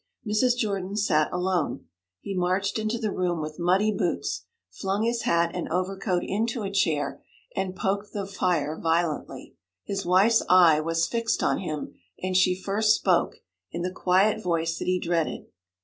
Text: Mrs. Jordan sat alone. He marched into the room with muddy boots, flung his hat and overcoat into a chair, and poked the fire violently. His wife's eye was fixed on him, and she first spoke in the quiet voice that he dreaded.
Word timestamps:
Mrs. 0.27 0.57
Jordan 0.57 0.95
sat 0.95 1.31
alone. 1.31 1.85
He 2.21 2.33
marched 2.35 2.79
into 2.79 2.97
the 2.97 3.11
room 3.11 3.39
with 3.39 3.59
muddy 3.59 3.91
boots, 3.95 4.45
flung 4.71 5.03
his 5.03 5.21
hat 5.29 5.51
and 5.53 5.69
overcoat 5.69 6.23
into 6.25 6.63
a 6.63 6.71
chair, 6.71 7.21
and 7.55 7.75
poked 7.75 8.11
the 8.11 8.25
fire 8.25 8.75
violently. 8.81 9.57
His 9.83 10.03
wife's 10.03 10.41
eye 10.49 10.79
was 10.79 11.05
fixed 11.05 11.43
on 11.43 11.59
him, 11.59 11.93
and 12.19 12.35
she 12.35 12.55
first 12.59 12.95
spoke 12.95 13.35
in 13.71 13.83
the 13.83 13.93
quiet 13.93 14.41
voice 14.41 14.79
that 14.79 14.85
he 14.87 14.99
dreaded. 14.99 15.45